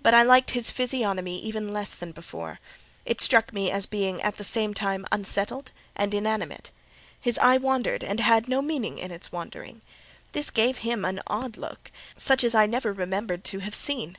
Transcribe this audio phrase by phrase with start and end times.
[0.00, 2.58] But I liked his physiognomy even less than before:
[3.04, 6.70] it struck me as being at the same time unsettled and inanimate.
[7.20, 9.82] His eye wandered, and had no meaning in its wandering:
[10.32, 14.16] this gave him an odd look, such as I never remembered to have seen.